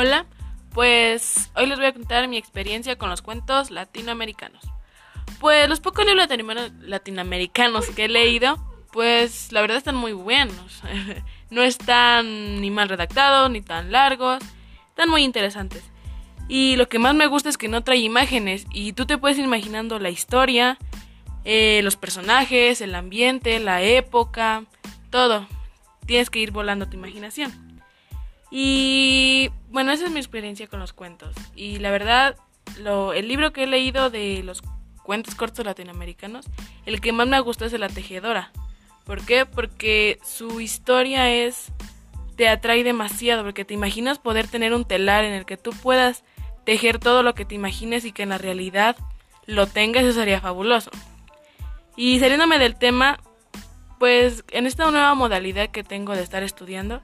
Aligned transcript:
Hola, 0.00 0.26
pues 0.74 1.50
hoy 1.56 1.66
les 1.66 1.76
voy 1.76 1.86
a 1.86 1.92
contar 1.92 2.28
mi 2.28 2.36
experiencia 2.36 2.96
con 2.96 3.10
los 3.10 3.20
cuentos 3.20 3.72
latinoamericanos. 3.72 4.62
Pues 5.40 5.68
los 5.68 5.80
pocos 5.80 6.06
libros 6.06 6.28
latinoamericanos 6.82 7.88
que 7.88 8.04
he 8.04 8.08
leído, 8.08 8.64
pues 8.92 9.50
la 9.50 9.60
verdad 9.60 9.76
están 9.76 9.96
muy 9.96 10.12
buenos. 10.12 10.82
no 11.50 11.62
están 11.64 12.60
ni 12.60 12.70
mal 12.70 12.88
redactados, 12.88 13.50
ni 13.50 13.60
tan 13.60 13.90
largos, 13.90 14.38
están 14.90 15.10
muy 15.10 15.24
interesantes. 15.24 15.82
Y 16.46 16.76
lo 16.76 16.88
que 16.88 17.00
más 17.00 17.16
me 17.16 17.26
gusta 17.26 17.48
es 17.48 17.58
que 17.58 17.66
no 17.66 17.82
trae 17.82 17.98
imágenes 17.98 18.66
y 18.70 18.92
tú 18.92 19.04
te 19.04 19.18
puedes 19.18 19.36
ir 19.36 19.46
imaginando 19.46 19.98
la 19.98 20.10
historia, 20.10 20.78
eh, 21.42 21.80
los 21.82 21.96
personajes, 21.96 22.80
el 22.82 22.94
ambiente, 22.94 23.58
la 23.58 23.82
época, 23.82 24.62
todo. 25.10 25.48
Tienes 26.06 26.30
que 26.30 26.38
ir 26.38 26.52
volando 26.52 26.88
tu 26.88 26.96
imaginación. 26.96 27.67
Y 28.50 29.50
bueno, 29.70 29.92
esa 29.92 30.06
es 30.06 30.10
mi 30.10 30.18
experiencia 30.18 30.66
con 30.66 30.80
los 30.80 30.92
cuentos. 30.92 31.34
Y 31.54 31.78
la 31.78 31.90
verdad, 31.90 32.36
lo, 32.80 33.12
el 33.12 33.28
libro 33.28 33.52
que 33.52 33.64
he 33.64 33.66
leído 33.66 34.10
de 34.10 34.42
los 34.42 34.62
cuentos 35.02 35.34
cortos 35.34 35.64
latinoamericanos, 35.64 36.46
el 36.86 37.00
que 37.00 37.12
más 37.12 37.26
me 37.26 37.40
gustó 37.40 37.64
es 37.64 37.72
La 37.72 37.88
Tejedora. 37.88 38.52
¿Por 39.04 39.24
qué? 39.24 39.46
Porque 39.46 40.18
su 40.22 40.60
historia 40.60 41.32
es 41.32 41.72
te 42.36 42.48
atrae 42.48 42.84
demasiado, 42.84 43.42
porque 43.42 43.64
te 43.64 43.74
imaginas 43.74 44.20
poder 44.20 44.46
tener 44.46 44.72
un 44.72 44.84
telar 44.84 45.24
en 45.24 45.32
el 45.32 45.44
que 45.44 45.56
tú 45.56 45.70
puedas 45.70 46.24
tejer 46.64 46.98
todo 46.98 47.24
lo 47.24 47.34
que 47.34 47.44
te 47.44 47.56
imagines 47.56 48.04
y 48.04 48.12
que 48.12 48.22
en 48.22 48.28
la 48.28 48.38
realidad 48.38 48.96
lo 49.46 49.66
tengas, 49.66 50.04
eso 50.04 50.12
sería 50.12 50.40
fabuloso. 50.40 50.90
Y 51.96 52.20
saliéndome 52.20 52.58
del 52.60 52.76
tema, 52.76 53.18
pues 53.98 54.44
en 54.52 54.66
esta 54.66 54.88
nueva 54.90 55.14
modalidad 55.14 55.70
que 55.70 55.82
tengo 55.82 56.14
de 56.14 56.22
estar 56.22 56.44
estudiando, 56.44 57.02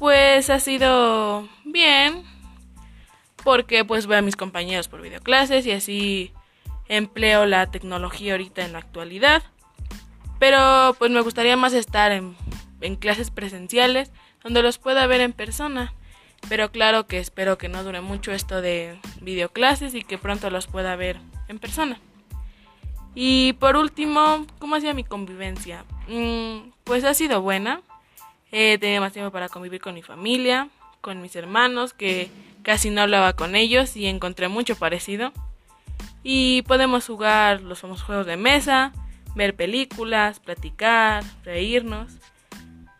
pues 0.00 0.48
ha 0.48 0.58
sido 0.60 1.46
bien, 1.62 2.24
porque 3.44 3.84
pues 3.84 4.06
veo 4.06 4.18
a 4.18 4.22
mis 4.22 4.34
compañeros 4.34 4.88
por 4.88 5.02
videoclases 5.02 5.66
y 5.66 5.72
así 5.72 6.32
empleo 6.88 7.44
la 7.44 7.70
tecnología 7.70 8.32
ahorita 8.32 8.64
en 8.64 8.72
la 8.72 8.78
actualidad. 8.78 9.42
Pero 10.38 10.96
pues 10.98 11.10
me 11.10 11.20
gustaría 11.20 11.54
más 11.58 11.74
estar 11.74 12.12
en, 12.12 12.34
clases 12.96 13.30
presenciales 13.30 14.10
donde 14.42 14.62
los 14.62 14.78
pueda 14.78 15.06
ver 15.06 15.20
en 15.20 15.34
persona. 15.34 15.92
Pero 16.48 16.72
claro 16.72 17.06
que 17.06 17.18
espero 17.18 17.58
que 17.58 17.68
no 17.68 17.84
dure 17.84 18.00
mucho 18.00 18.32
esto 18.32 18.62
de 18.62 18.98
videoclases 19.20 19.94
y 19.94 20.00
que 20.00 20.16
pronto 20.16 20.48
los 20.48 20.66
pueda 20.66 20.96
ver 20.96 21.20
en 21.48 21.58
persona. 21.58 22.00
Y 23.14 23.52
por 23.54 23.76
último, 23.76 24.46
¿cómo 24.58 24.76
ha 24.76 24.80
sido 24.80 24.94
mi 24.94 25.04
convivencia? 25.04 25.84
Mm, 26.08 26.70
pues 26.84 27.04
ha 27.04 27.12
sido 27.12 27.42
buena. 27.42 27.82
He 28.52 28.78
tenido 28.78 29.00
más 29.00 29.12
tiempo 29.12 29.30
para 29.30 29.48
convivir 29.48 29.80
con 29.80 29.94
mi 29.94 30.02
familia, 30.02 30.68
con 31.00 31.22
mis 31.22 31.36
hermanos, 31.36 31.92
que 31.92 32.30
casi 32.62 32.90
no 32.90 33.02
hablaba 33.02 33.34
con 33.34 33.54
ellos 33.54 33.96
y 33.96 34.06
encontré 34.06 34.48
mucho 34.48 34.76
parecido. 34.76 35.32
Y 36.22 36.62
podemos 36.62 37.06
jugar 37.06 37.62
los 37.62 37.80
famosos 37.80 38.04
juegos 38.04 38.26
de 38.26 38.36
mesa, 38.36 38.92
ver 39.34 39.54
películas, 39.54 40.40
platicar, 40.40 41.24
reírnos. 41.44 42.12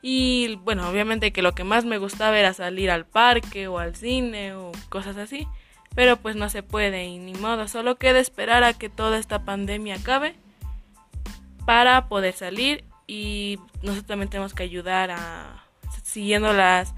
Y 0.02 0.56
bueno, 0.62 0.88
obviamente 0.88 1.32
que 1.32 1.42
lo 1.42 1.52
que 1.52 1.64
más 1.64 1.84
me 1.84 1.98
gustaba 1.98 2.38
era 2.38 2.54
salir 2.54 2.90
al 2.90 3.04
parque 3.04 3.68
o 3.68 3.78
al 3.78 3.96
cine 3.96 4.54
o 4.54 4.72
cosas 4.88 5.16
así. 5.16 5.46
Pero 5.94 6.16
pues 6.16 6.36
no 6.36 6.48
se 6.48 6.62
puede 6.62 7.04
y 7.06 7.18
ni 7.18 7.34
modo, 7.34 7.66
solo 7.66 7.96
queda 7.96 8.20
esperar 8.20 8.62
a 8.62 8.72
que 8.74 8.88
toda 8.88 9.18
esta 9.18 9.44
pandemia 9.44 9.96
acabe 9.96 10.36
para 11.66 12.08
poder 12.08 12.34
salir 12.34 12.84
y 13.10 13.58
nosotros 13.82 14.06
también 14.06 14.30
tenemos 14.30 14.54
que 14.54 14.62
ayudar 14.62 15.10
a 15.10 15.64
siguiendo 16.04 16.52
las 16.52 16.94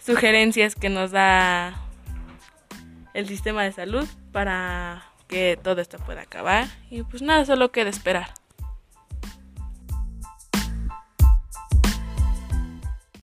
sugerencias 0.00 0.76
que 0.76 0.88
nos 0.88 1.10
da 1.10 1.74
el 3.12 3.26
sistema 3.26 3.64
de 3.64 3.72
salud 3.72 4.06
para 4.30 5.02
que 5.26 5.58
todo 5.60 5.80
esto 5.80 5.98
pueda 5.98 6.22
acabar 6.22 6.68
y 6.90 7.02
pues 7.02 7.22
nada, 7.22 7.44
solo 7.44 7.72
queda 7.72 7.90
esperar. 7.90 8.32